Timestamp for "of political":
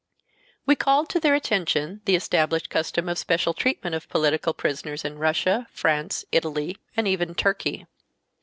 3.93-4.51